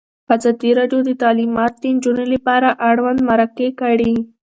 ازادي 0.35 0.71
راډیو 0.79 0.99
د 1.05 1.11
تعلیمات 1.21 1.73
د 1.77 1.83
نجونو 1.95 2.23
لپاره 2.33 2.67
اړوند 2.89 3.19
مرکې 3.29 3.69
کړي. 3.79 4.13